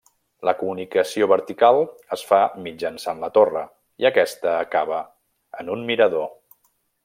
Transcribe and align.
La 0.47 0.53
comunicació 0.61 1.27
vertical 1.31 1.77
es 2.17 2.23
fa 2.29 2.39
mitjançant 2.69 3.21
la 3.25 3.29
torre, 3.37 3.63
i 4.05 4.11
aquesta 4.13 4.55
acaba 4.67 5.03
en 5.65 5.71
un 5.77 5.89
mirador. 5.93 6.31